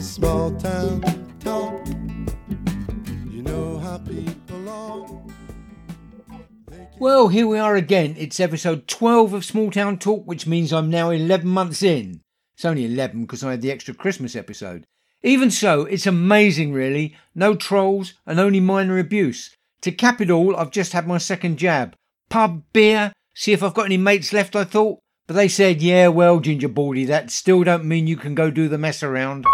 [0.00, 1.00] small, small town
[1.40, 1.86] talk.
[3.30, 5.06] You know how people are.
[6.98, 8.14] Well, here we are again.
[8.18, 12.20] It's episode 12 of Small Town Talk, which means I'm now 11 months in.
[12.56, 14.84] It's only 11 because I had the extra Christmas episode.
[15.22, 17.16] Even so, it's amazing, really.
[17.34, 19.56] No trolls and only minor abuse.
[19.82, 21.94] To cap it all, I've just had my second jab.
[22.28, 24.98] Pub, beer, see if I've got any mates left, I thought.
[25.28, 28.66] But they said, yeah, well, Ginger Baldy, that still don't mean you can go do
[28.66, 29.44] the mess around.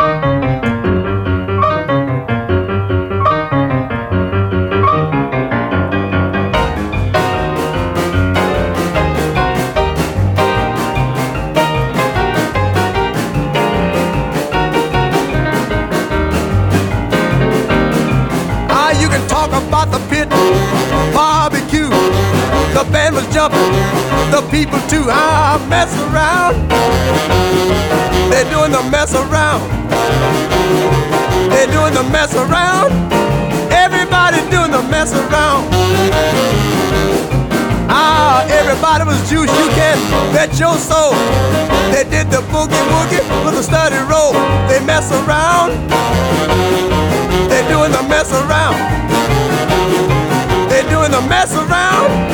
[23.53, 25.05] The people too.
[25.09, 26.57] Ah, mess around.
[28.31, 29.61] They're doing the mess around.
[31.51, 32.93] They're doing the mess around.
[33.71, 35.69] Everybody doing the mess around.
[37.91, 39.51] Ah, everybody was juice.
[39.53, 39.99] You can
[40.33, 41.13] bet your soul.
[41.93, 44.33] They did the boogie woogie with a steady roll.
[44.69, 45.77] They mess around.
[47.51, 48.79] They're doing the mess around.
[50.71, 52.34] They're doing the mess around.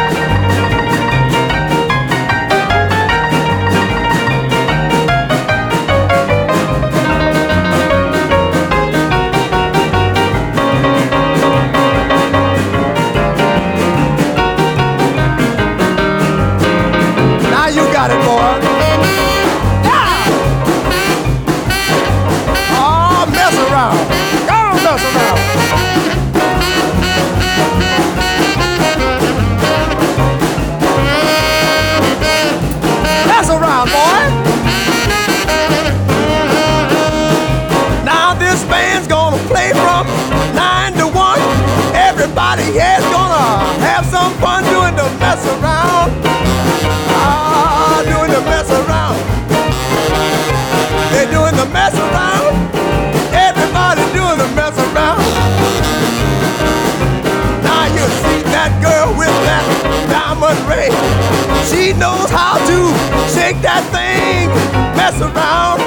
[63.61, 64.49] That thing,
[64.97, 65.81] mess around.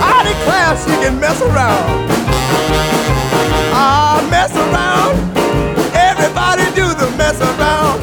[0.00, 2.08] I declare she can mess around.
[3.72, 5.16] Ah, mess around.
[5.94, 7.98] Everybody do the mess around.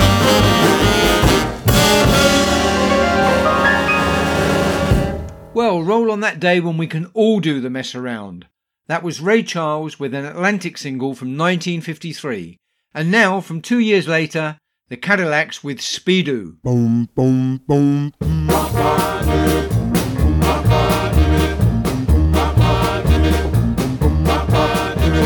[5.53, 8.47] Well, roll on that day when we can all do the mess around.
[8.87, 12.57] That was Ray Charles with an Atlantic single from 1953.
[12.93, 14.57] And now, from two years later,
[14.89, 16.61] the Cadillacs with Speedo.
[16.61, 18.54] Boom, boom, boom, boom.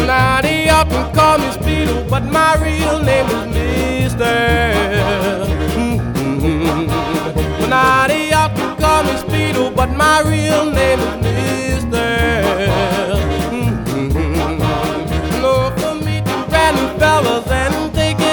[0.08, 0.68] Now they
[1.14, 4.38] call me Speedo, but my real name is Mister.
[5.76, 6.90] Mm-hmm.
[8.80, 12.10] Call me Speedo, but my real name is Mister.
[13.52, 15.42] Mm-hmm.
[15.42, 15.94] No, for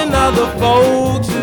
[0.09, 1.36] and folks'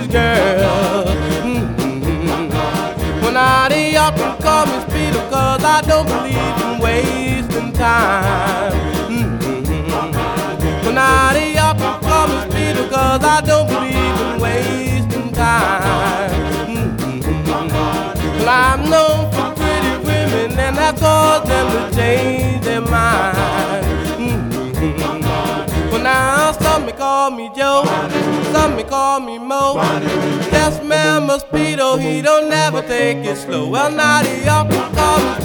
[5.34, 8.72] cause I don't believe in wasting time.
[9.11, 10.84] Mm-hmm.
[10.84, 16.31] Well, now they often call me Speedo, cause I don't believe in wasting time.
[16.70, 18.38] Mm-hmm.
[18.38, 23.94] Well, I'm known for pretty women, and that caused them to change their mind.
[26.61, 27.85] Some may call me Joe,
[28.53, 29.75] some may call me Mo.
[30.51, 33.69] This man Mosquito, he don't never take it slow.
[33.69, 35.44] Well, now they often call me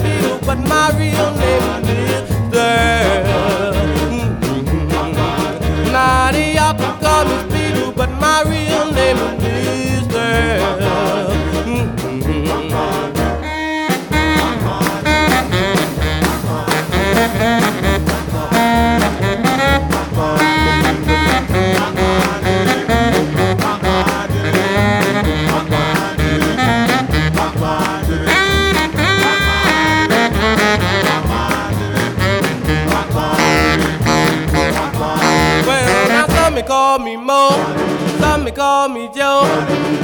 [38.80, 39.42] call me Joe.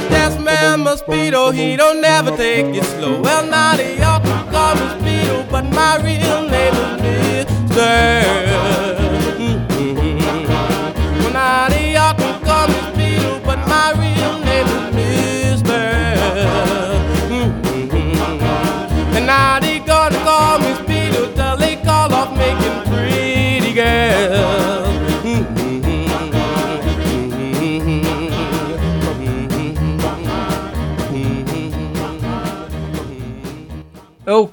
[0.09, 3.19] That's man mosquito, he don't never take it slow.
[3.21, 8.46] Well, now they all call me Speedo, but my real name is Mister.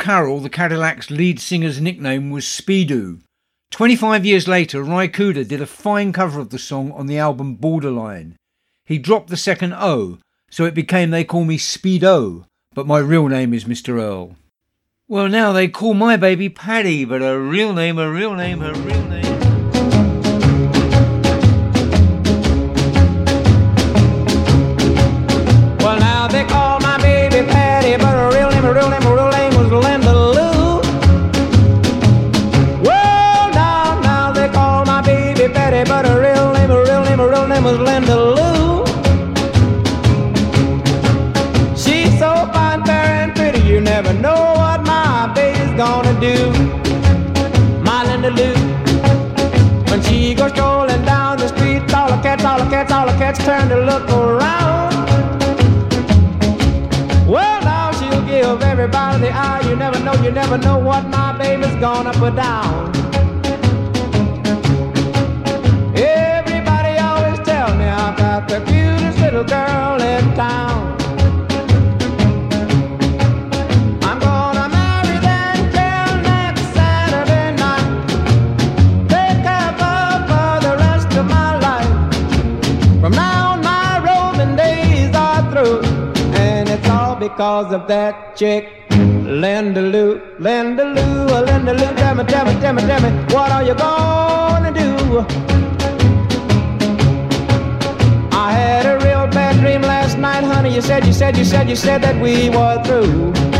[0.04, 3.20] Carroll, the Cadillacs' lead singer's nickname was Speedo.
[3.70, 7.54] 25 years later, Ry Cooder did a fine cover of the song on the album
[7.54, 8.36] Borderline.
[8.84, 10.18] He dropped the second O,
[10.50, 13.98] so it became They Call Me Speedo, but my real name is Mr.
[13.98, 14.36] Earl.
[15.08, 18.74] Well, now they call my baby Paddy, but her real name, her real name, her
[18.74, 19.43] real name.
[62.30, 62.90] Down.
[65.96, 70.96] Everybody always tell me I got the cutest little girl in town.
[74.02, 77.90] I'm gonna marry them till next Saturday night.
[79.08, 83.00] Take care for the rest of my life.
[83.00, 85.82] From now on, my rolling days are through,
[86.36, 88.36] and it's all because of that
[101.74, 103.53] you said, that we were through.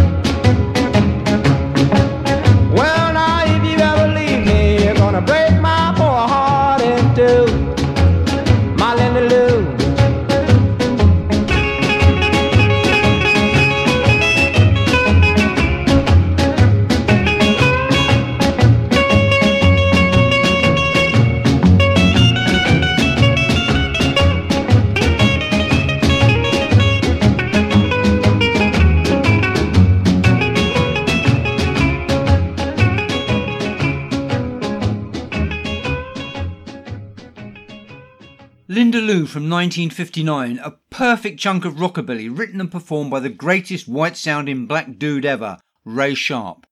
[39.34, 44.66] From 1959, a perfect chunk of rockabilly written and performed by the greatest white sounding
[44.66, 46.68] black dude ever, Ray Sharpe.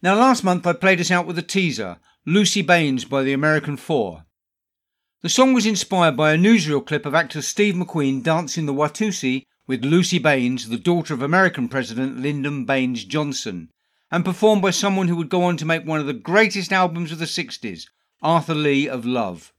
[0.00, 3.76] Now, last month I played us out with a teaser, Lucy Baines by the American
[3.76, 4.24] Four.
[5.22, 9.42] The song was inspired by a newsreel clip of actor Steve McQueen dancing the Watusi
[9.66, 13.68] with Lucy Baines, the daughter of American President Lyndon Baines Johnson,
[14.12, 17.10] and performed by someone who would go on to make one of the greatest albums
[17.10, 17.88] of the 60s,
[18.22, 19.52] Arthur Lee of Love.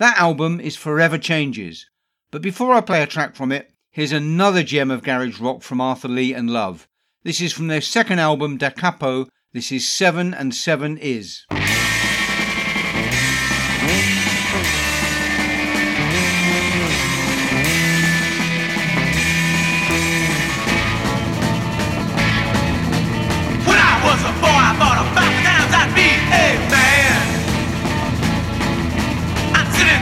[0.00, 1.84] That album is Forever Changes.
[2.30, 5.78] But before I play a track from it, here's another gem of garage rock from
[5.78, 6.88] Arthur Lee and Love.
[7.22, 9.26] This is from their second album, Da Capo.
[9.52, 11.44] This is Seven and Seven Is.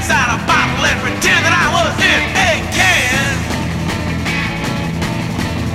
[0.09, 3.29] Inside a bottle and pretend that I was in a can.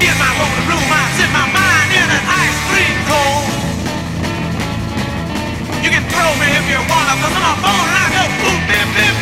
[0.02, 3.46] In my lonely room, I sit my mind in an ice cream cone.
[5.86, 8.62] You can throw me if you want, cause I'm a bone and I go boop,
[8.66, 9.13] bip, bip,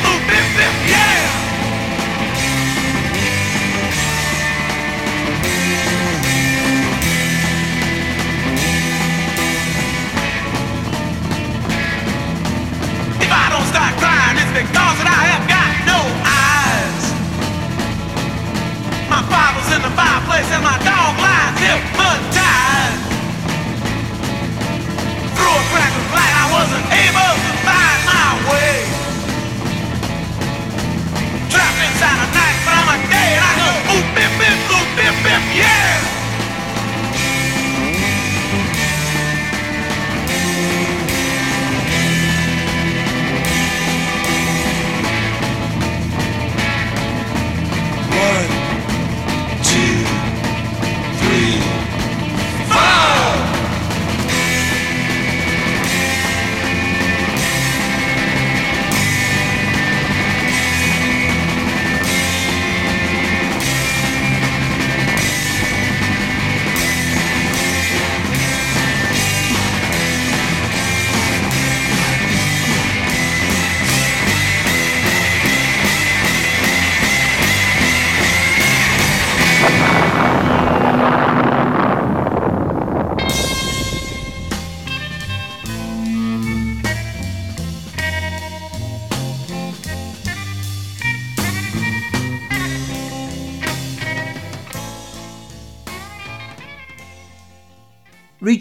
[20.51, 23.03] and my dog lies hypnotized.
[25.36, 28.75] Through a crack of light, I wasn't able to find my way.
[31.48, 34.88] Trapped inside a night, but I'm a day and I go oop, bip, bip, oop,
[34.98, 36.11] bip, bip, yeah.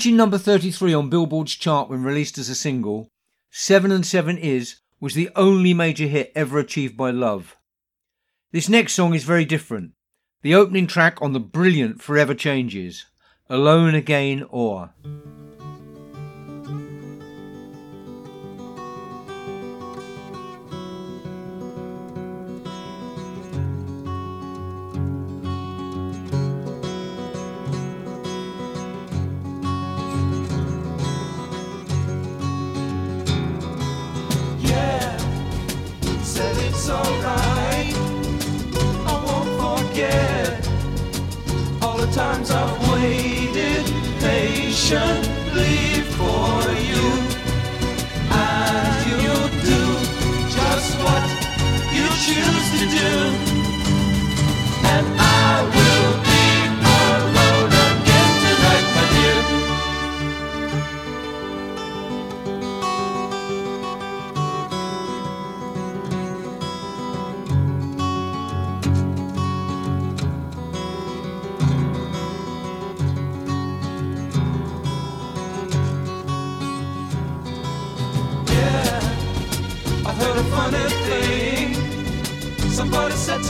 [0.00, 3.11] Reaching number 33 on Billboard's chart when released as a single,
[3.50, 7.54] 7 and 7 Is was the only major hit ever achieved by Love.
[8.50, 9.92] This next song is very different.
[10.40, 13.04] The opening track on the brilliant Forever Changes,
[13.50, 14.95] Alone Again or.
[42.20, 43.86] Times I've waited
[44.20, 45.80] patiently
[46.16, 46.52] for
[46.88, 47.06] you.
[48.46, 49.82] And you'll do
[50.56, 51.24] just what
[51.96, 53.50] you choose to do.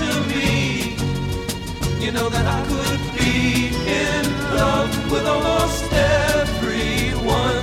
[0.01, 0.97] To me,
[2.05, 3.69] you know that I could be
[4.05, 4.25] in
[4.57, 7.63] love with almost everyone.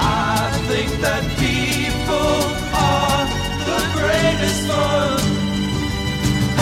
[0.00, 2.36] I think that people
[2.90, 3.24] are
[3.68, 5.20] the greatest fun.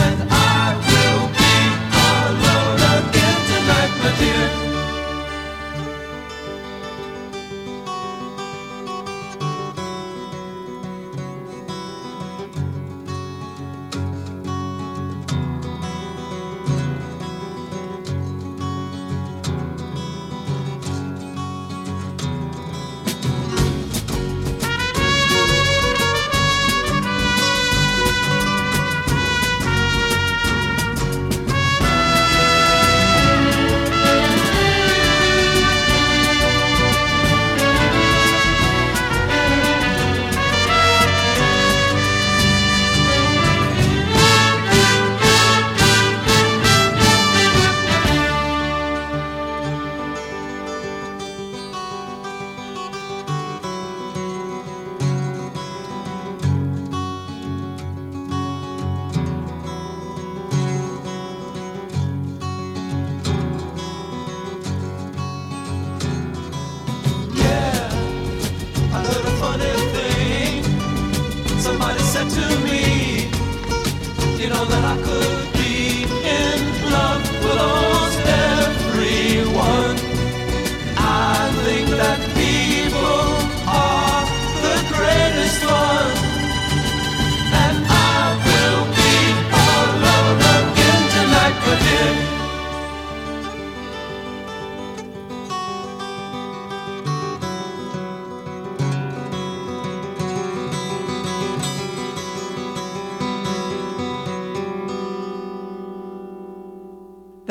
[0.04, 0.18] And
[0.58, 1.56] I will be
[2.10, 4.63] alone again tonight, my dear.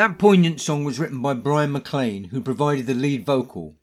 [0.04, 3.78] That poignant song was written by Bryan MacLean, who provided the lead vocal.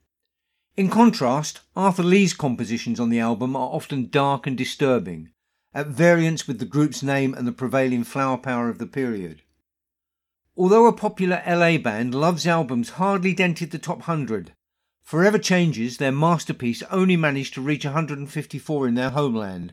[0.77, 5.31] In contrast, Arthur Lee's compositions on the album are often dark and disturbing,
[5.73, 9.41] at variance with the group's name and the prevailing flower power of the period.
[10.59, 14.53] Although a popular LA band, Love's albums hardly dented the top 100.
[15.03, 19.73] Forever Changes, their masterpiece, only managed to reach 154 in their homeland,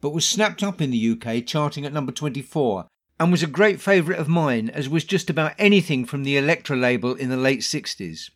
[0.00, 2.88] but was snapped up in the UK, charting at number 24,
[3.18, 6.76] and was a great favourite of mine, as was just about anything from the Elektra
[6.76, 8.30] label in the late 60s.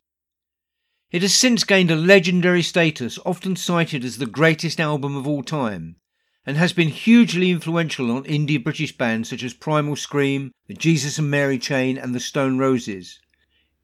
[1.11, 5.43] It has since gained a legendary status, often cited as the greatest album of all
[5.43, 5.97] time,
[6.45, 11.19] and has been hugely influential on indie British bands such as Primal Scream, the Jesus
[11.19, 13.21] and Mary Chain, and the Stone Roses.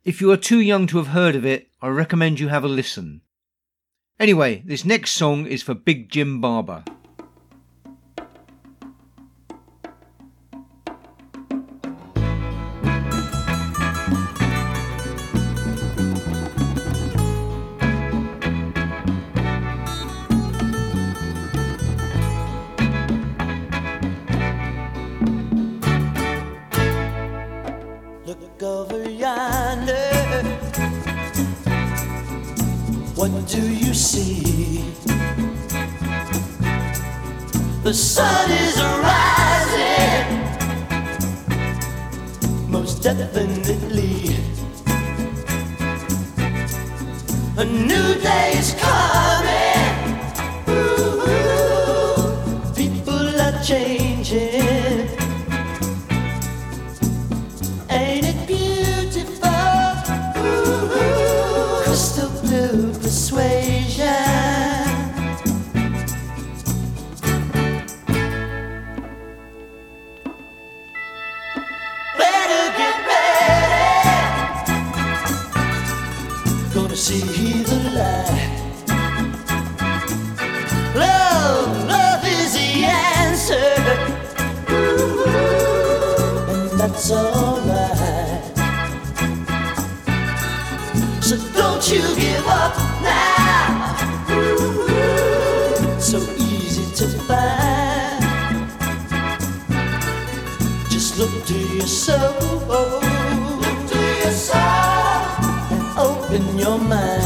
[0.05, 2.69] If you are too young to have heard of it, I recommend you have a
[2.69, 3.23] listen.
[4.19, 6.85] Anyway, this next song is for Big Jim Barber.
[101.53, 103.01] To your soul.
[103.61, 104.53] Look to.
[105.71, 107.22] And open your mind.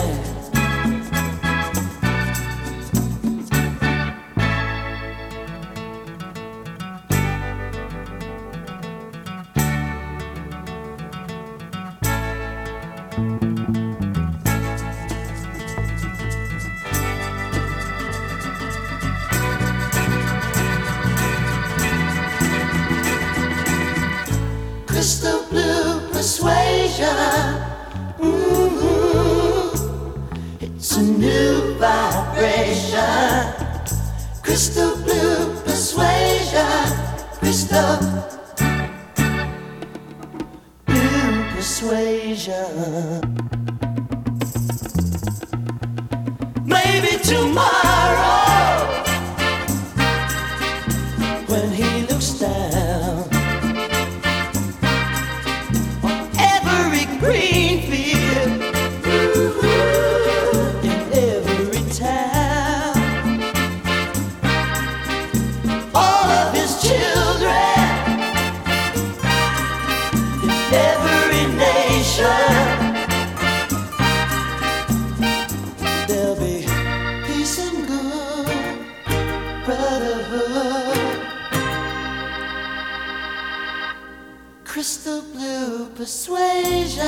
[84.65, 87.07] Crystal blue persuasion.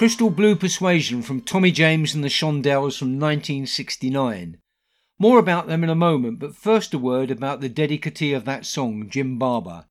[0.00, 4.56] Crystal Blue Persuasion from Tommy James and the Shondells from 1969.
[5.18, 8.64] More about them in a moment, but first a word about the dedicatee of that
[8.64, 9.84] song, Jim Barber.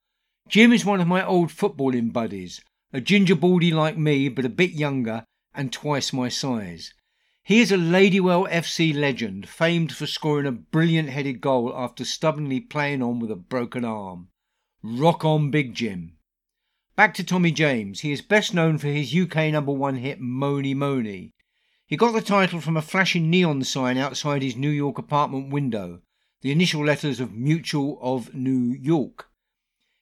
[0.47, 2.59] Jim is one of my old footballing buddies,
[2.91, 6.95] a ginger baldy like me, but a bit younger and twice my size.
[7.43, 12.61] He is a Ladywell FC legend, famed for scoring a brilliant headed goal after stubbornly
[12.61, 14.29] playing on with a broken arm.
[14.81, 16.13] Rock on, Big Jim.
[16.99, 18.01] Back to Tommy James.
[18.01, 21.31] He is best known for his UK number one hit Mony Mony.
[21.87, 26.01] He got the title from a flashing neon sign outside his New York apartment window,
[26.41, 29.29] the initial letters of Mutual of New York.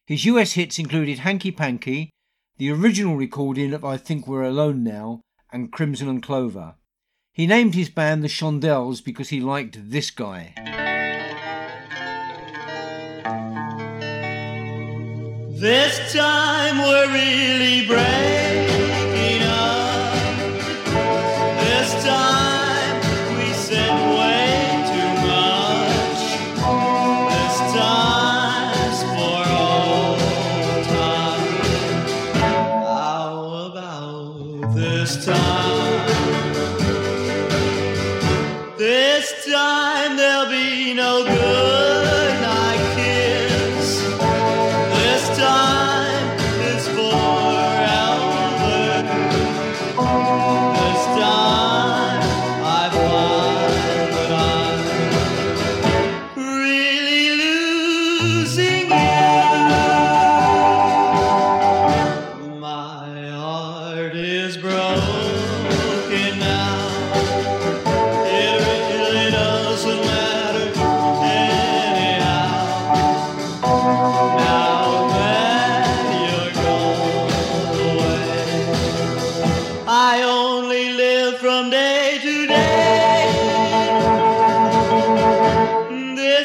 [0.08, 2.10] His US hits included Hanky Panky,
[2.58, 5.22] the original recording of I Think We're Alone Now,
[5.54, 6.78] and Crimson and Clover.
[7.32, 10.56] He named his band the Shondells because he liked this guy.
[15.60, 18.47] This time we're really breaking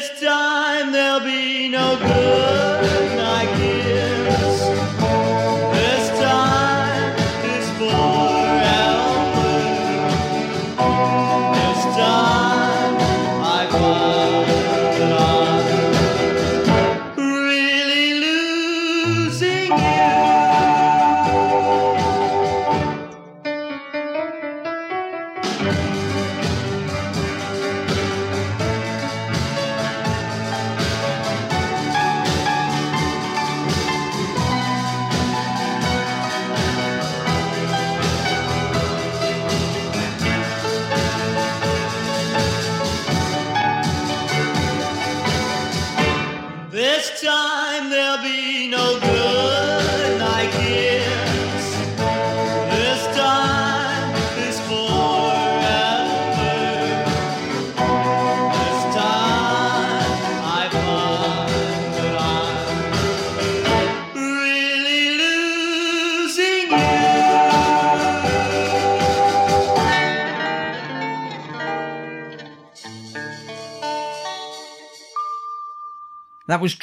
[0.09, 0.62] this time.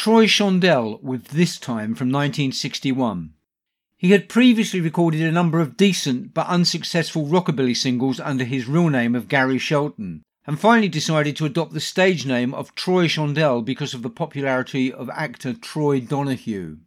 [0.00, 3.34] Troy Shondell with This Time from 1961.
[3.98, 8.88] He had previously recorded a number of decent but unsuccessful rockabilly singles under his real
[8.88, 13.62] name of Gary Shelton, and finally decided to adopt the stage name of Troy Shondell
[13.62, 16.78] because of the popularity of actor Troy Donahue.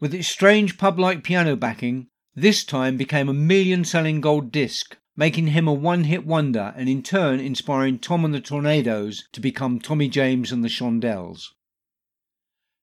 [0.00, 4.96] With its strange pub like piano backing, This Time became a million selling gold disc,
[5.16, 9.40] making him a one hit wonder and in turn inspiring Tom and the Tornadoes to
[9.40, 11.50] become Tommy James and the Shondells.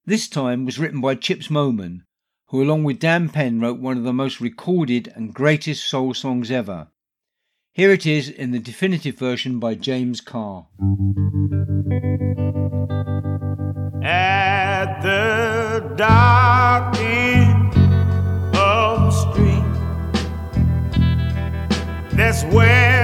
[0.08, 2.04] This time was written by Chips Moman,
[2.48, 6.50] who along with Dan Penn wrote one of the most recorded and greatest soul songs
[6.50, 6.88] ever.
[7.74, 10.68] Here it is in the definitive version by James Carr.
[14.02, 17.76] at the dark end
[18.56, 19.66] of the street.
[22.16, 22.97] That's where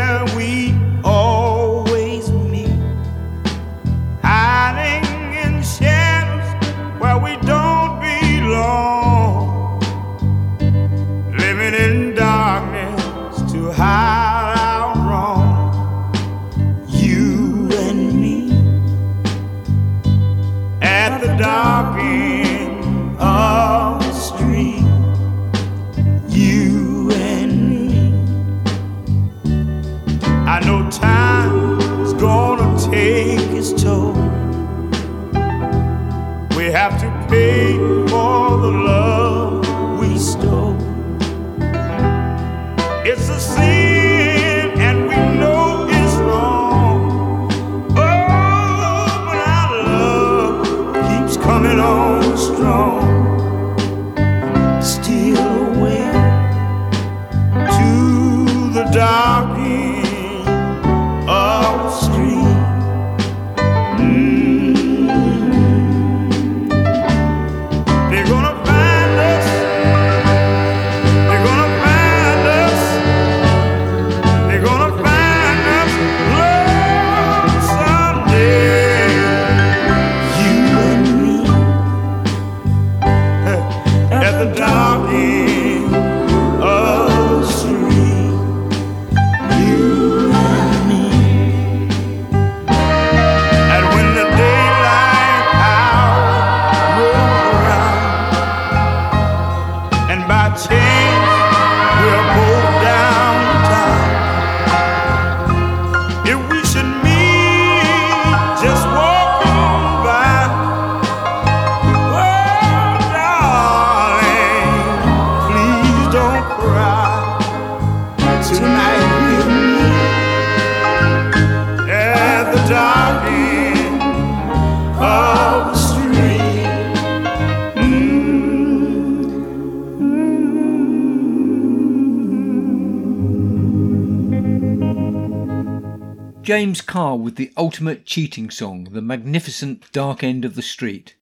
[137.13, 141.15] Carr with the ultimate cheating song, The Magnificent Dark End of the Street.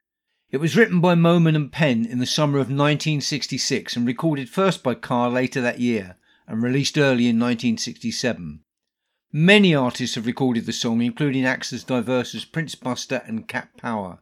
[0.50, 4.84] It was written by Moman and Penn in the summer of 1966 and recorded first
[4.84, 6.16] by Carr later that year
[6.48, 8.62] and released early in 1967.
[9.34, 13.76] Many artists have recorded the song, including acts as diverse as Prince Buster and Cat
[13.76, 14.20] Power.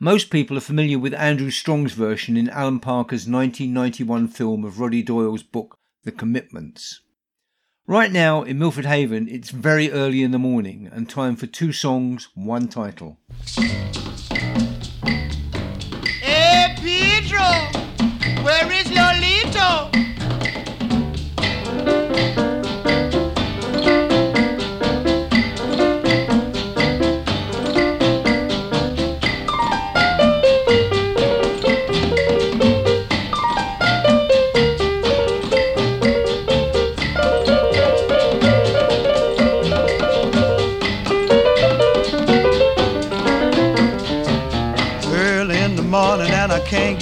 [0.00, 5.04] Most people are familiar with Andrew Strong's version in Alan Parker's 1991 film of Roddy
[5.04, 7.02] Doyle's book The Commitments.
[7.90, 11.72] Right now in Milford Haven, it's very early in the morning and time for two
[11.72, 13.18] songs, one title.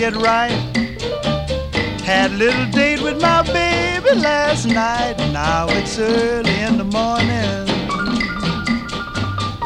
[0.09, 2.01] I get right.
[2.01, 5.18] Had a little date with my baby last night.
[5.35, 7.68] Now it's early in the morning.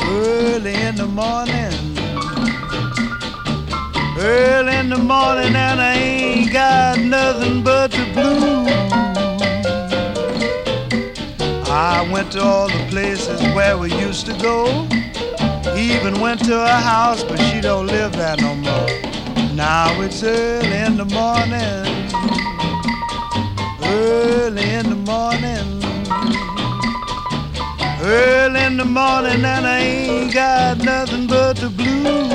[0.05, 1.73] Early in the morning.
[4.19, 8.69] Early in the morning and I ain't got nothing but the blues.
[11.69, 14.89] I went to all the places where we used to go.
[15.77, 19.12] Even went to her house, but she don't live there no more.
[19.55, 21.85] Now it's early in the morning.
[23.85, 25.83] Early in the morning.
[28.01, 32.33] Early in the morning and I ain't got nothing but the blues.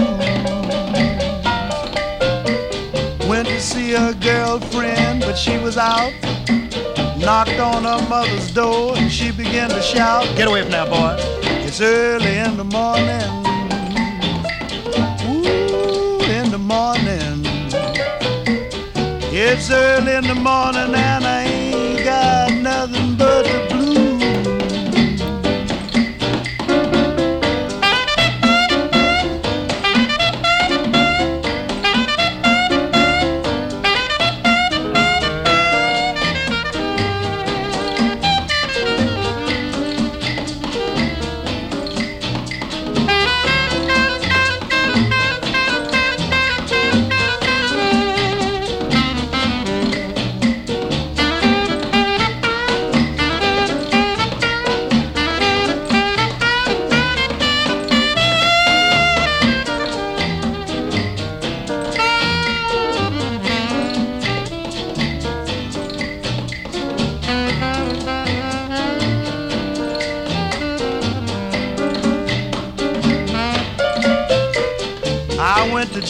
[3.27, 6.13] Went to see her girlfriend, but she was out.
[7.17, 11.15] Knocked on her mother's door and she began to shout, Get away from there, boy.
[11.65, 13.46] It's early in the morning.
[19.39, 21.46] It's early in the morning and I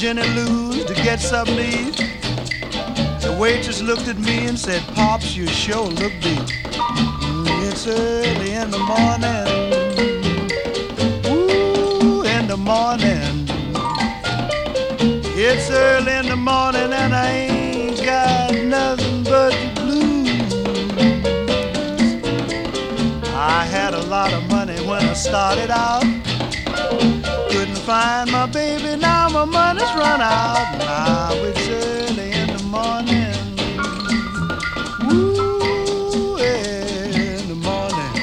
[0.07, 1.97] To get something to eat.
[3.19, 6.39] The waitress looked at me and said, Pops, you sure look beat.
[6.39, 9.47] Mm, it's early in the morning.
[11.27, 13.49] Ooh, in the morning.
[15.35, 20.53] It's early in the morning and I ain't got nothing but the blues.
[23.33, 26.16] I had a lot of money when I started out.
[27.87, 30.77] Find my baby, now my money's run out.
[30.77, 33.33] Now it's early in the morning.
[35.09, 38.13] Ooh, in the morning.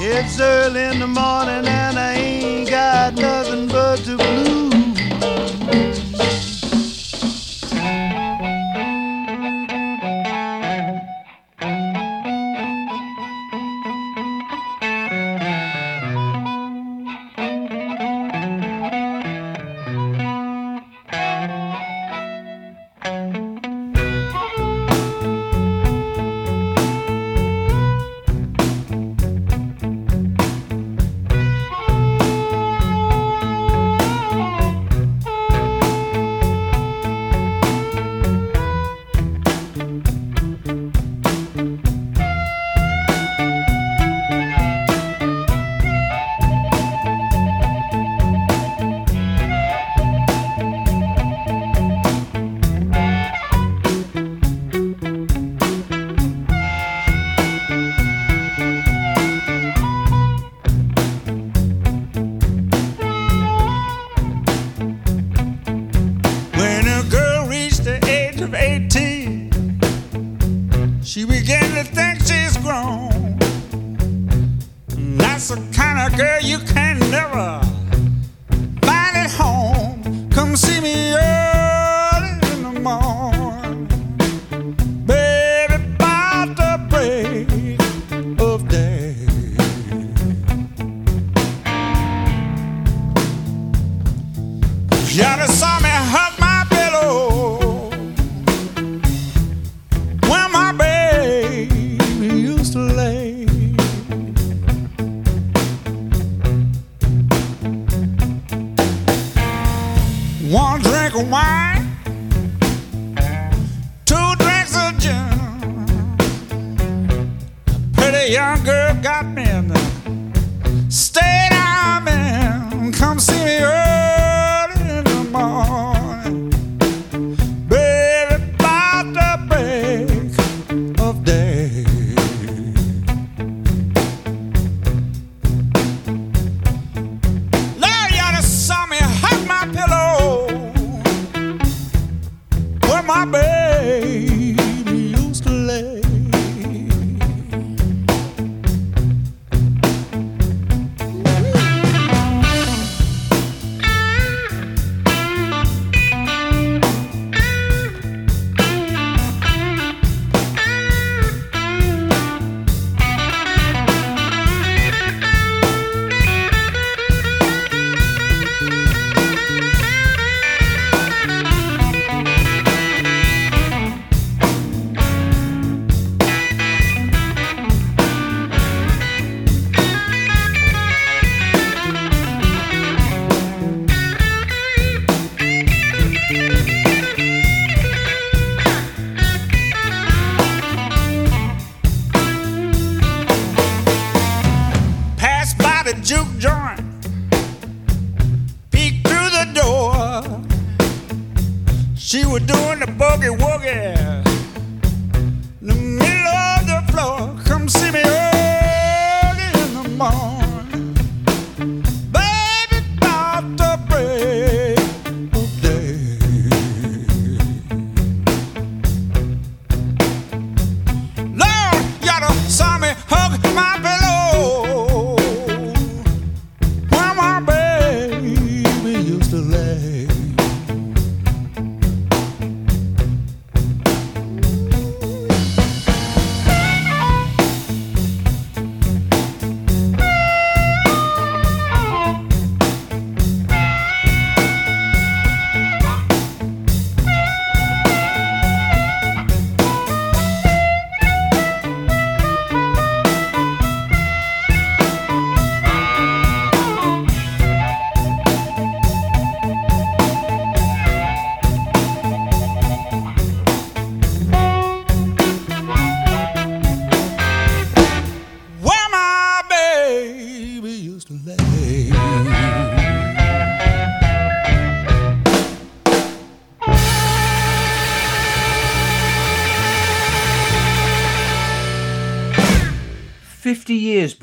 [0.00, 3.68] It's early in the morning and I ain't got nothing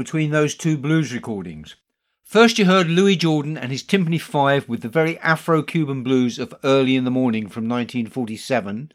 [0.01, 1.75] between those two blues recordings.
[2.23, 6.39] First, you heard Louis Jordan and his Tympany Five with the very Afro Cuban blues
[6.39, 8.91] of Early in the Morning from 1947,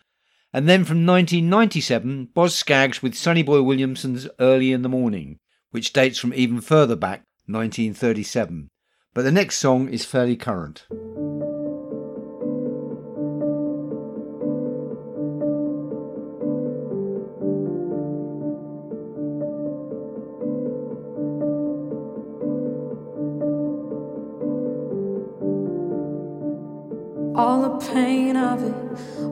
[0.52, 5.38] and then from 1997, Boz Scaggs with Sonny Boy Williamson's Early in the Morning,
[5.70, 8.68] which dates from even further back, 1937.
[9.14, 10.88] But the next song is fairly current.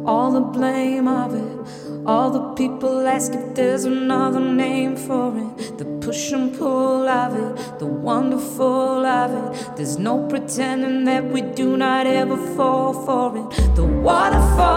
[0.07, 5.79] All the blame of it, all the people ask if there's another name for it.
[5.79, 9.77] The push and pull of it, the wonderful of it.
[9.77, 13.75] There's no pretending that we do not ever fall for it.
[13.75, 14.74] The waterfalls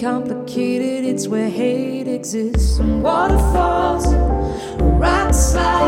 [0.00, 2.78] complicated, it's where hate exists.
[2.78, 4.06] And waterfalls,
[4.98, 5.79] rock slides,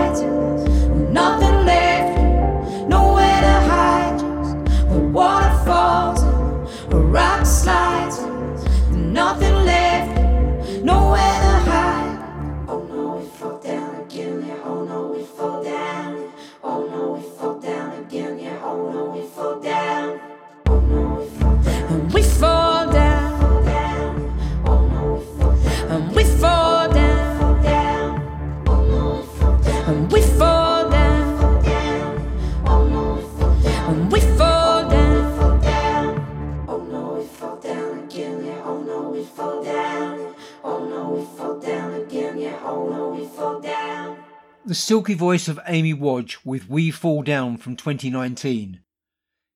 [44.64, 48.80] The silky voice of Amy Wadge with We Fall Down from 2019.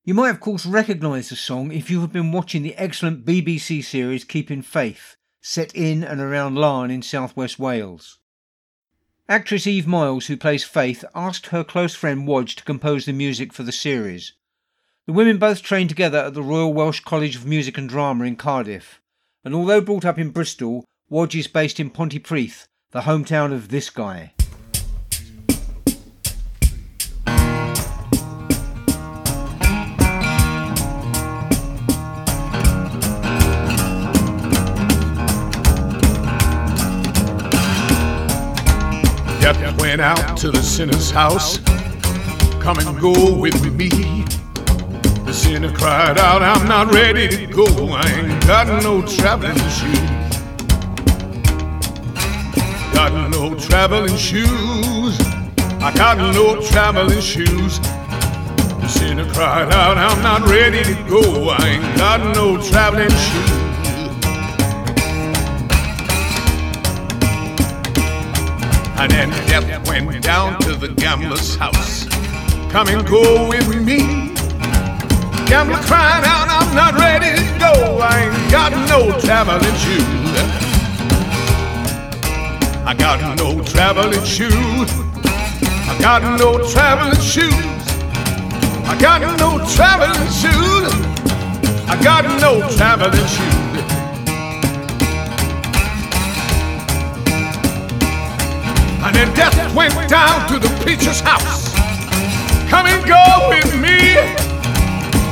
[0.03, 3.83] You might, of course, recognise the song if you have been watching the excellent BBC
[3.83, 8.19] series Keeping Faith, set in and around Laugharne in southwest Wales.
[9.29, 13.53] Actress Eve Miles, who plays Faith, asked her close friend Wadge to compose the music
[13.53, 14.33] for the series.
[15.05, 18.35] The women both trained together at the Royal Welsh College of Music and Drama in
[18.35, 19.01] Cardiff,
[19.43, 23.89] and although brought up in Bristol, Wadge is based in Pontypridd, the hometown of this
[23.89, 24.31] guy.
[39.41, 41.57] Yep, went out to the sinner's house.
[42.61, 43.89] Come and go with me.
[45.25, 47.65] The sinner cried out, I'm not ready to go.
[47.89, 50.26] I ain't got no traveling shoes
[52.97, 55.19] got no traveling shoes.
[55.85, 57.79] I got no traveling shoes.
[57.79, 61.49] The sinner cried out, I'm not ready to go.
[61.49, 63.51] I ain't got no traveling shoes.
[68.99, 72.07] And then Death went down to the gambler's house.
[72.71, 74.33] Come and go with me.
[75.45, 77.99] Gambler cried out, I'm not ready to go.
[78.01, 80.76] I ain't got no traveling shoes.
[82.87, 84.89] I got no traveling shoes.
[85.91, 87.51] I got no traveling shoes.
[88.87, 90.87] I got no traveling shoes.
[91.89, 93.83] I got no traveling shoes.
[99.03, 101.73] And then death went down to the preacher's house.
[102.69, 104.15] Come and go with me.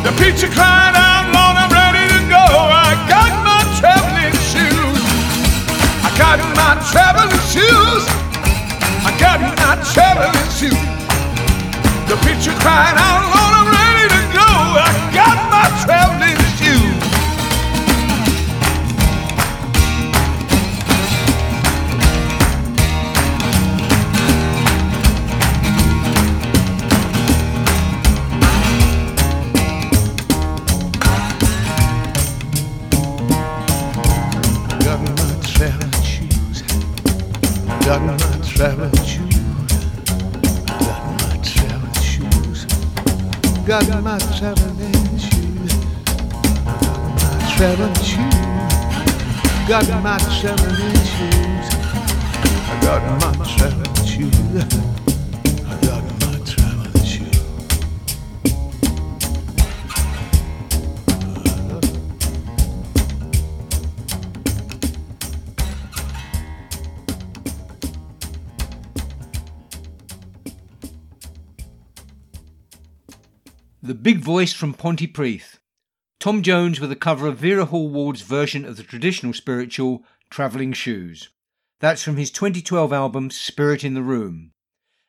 [0.03, 2.35] The preacher cried out, Lord, I'm ready to go.
[2.35, 4.94] I got my traveling shoes.
[6.15, 8.07] I got my traveling shoes.
[9.03, 10.79] I got my traveling shoes.
[12.07, 14.47] The preacher cried out, Lord, I'm ready to go.
[14.79, 16.34] I got my traveling
[37.85, 39.29] Got my traveling shoes.
[40.65, 42.65] Got my traveling shoes.
[43.63, 45.73] Got my traveling shoes.
[46.65, 48.35] My traveling shoes.
[49.67, 51.67] Got my traveling shoes.
[52.67, 53.84] I got my traveling
[73.85, 75.59] The Big Voice from Pontypridd.
[76.19, 80.73] Tom Jones with a cover of Vera Hall Ward's version of the traditional spiritual Travelling
[80.73, 81.29] Shoes.
[81.81, 84.53] That's from his 2012 album Spirit in the Room.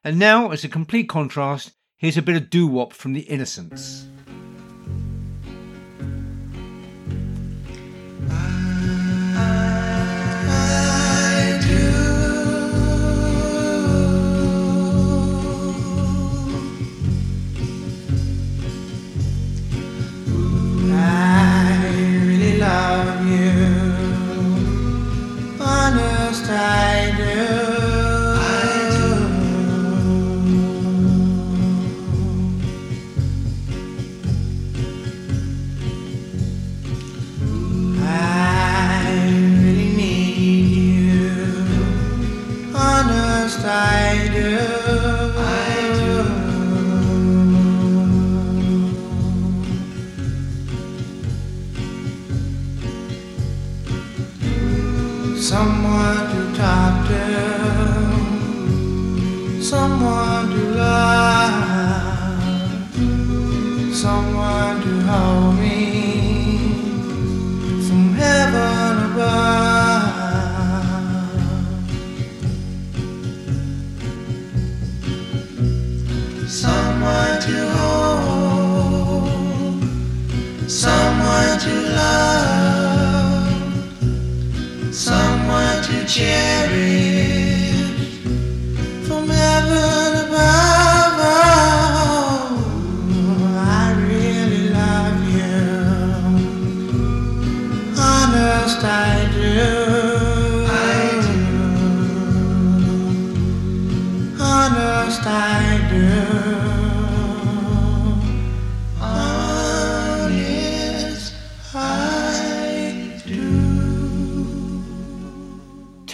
[0.05, 4.09] And now, as a complete contrast, here's a bit of doo wop from The Innocents.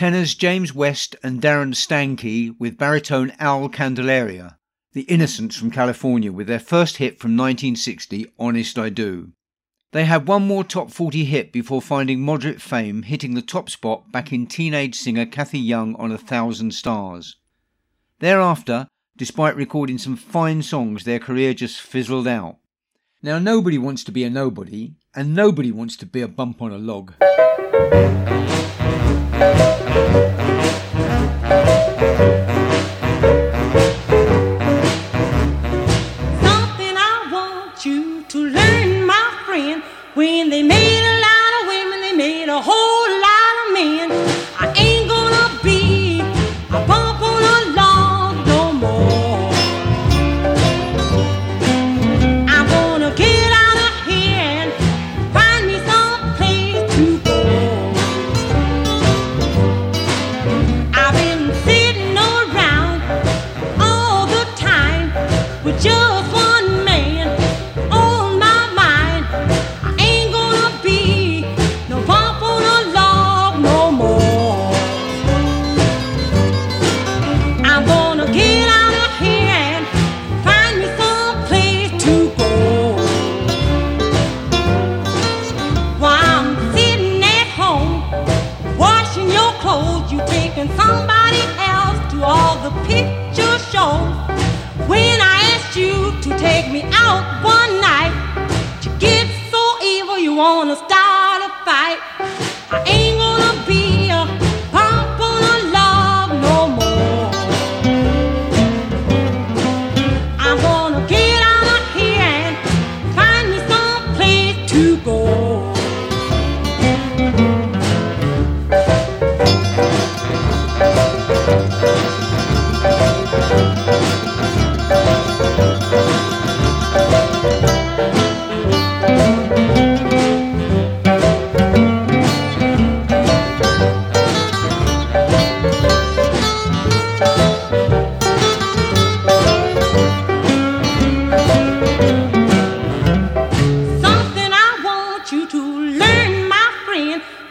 [0.02, 4.58] Tenors James West and Darron Stankey with baritone Al Candelaria,
[4.94, 9.30] The Innocents from California, with their first hit from 1960, Honest I Do.
[9.92, 14.10] They had one more top 40 hit before finding moderate fame, hitting the top spot
[14.10, 17.36] back in teenage singer Kathy Young on A Thousand Stars.
[18.18, 22.56] Thereafter, despite recording some fine songs, their career just fizzled out.
[23.22, 26.72] Now, nobody wants to be a nobody, and nobody wants to be a bump on
[26.72, 27.14] a log.
[29.92, 30.41] Something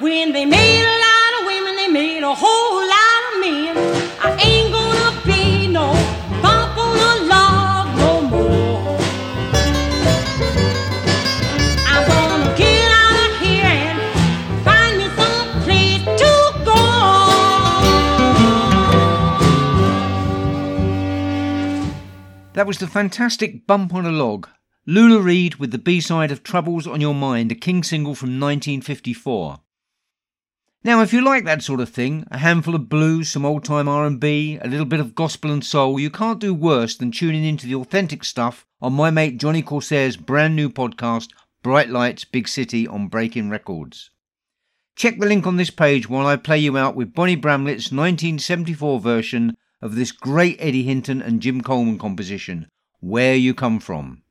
[0.02, 3.78] When they made a lot of women, they made a whole lot of men.
[4.20, 5.94] I ain't gonna be no
[6.42, 8.98] bump on a log no more.
[11.86, 14.00] I'm gonna get out of here and
[14.66, 16.32] find me some place to
[16.66, 16.82] go.
[22.54, 24.50] That was the fantastic Bump on a Log.
[24.88, 29.60] Lula Reed with the B-side of Troubles on Your Mind, a King single from 1954.
[30.84, 34.58] Now, if you like that sort of thing, a handful of blues, some old-time R&B,
[34.60, 37.76] a little bit of gospel and soul, you can't do worse than tuning into the
[37.76, 41.28] authentic stuff on my mate Johnny Corsair's brand new podcast,
[41.62, 44.10] Bright Lights, Big City on Breaking Records.
[44.96, 49.00] Check the link on this page while I play you out with Bonnie Bramlett's 1974
[49.00, 52.68] version of this great Eddie Hinton and Jim Coleman composition,
[53.02, 54.24] Where You Come From.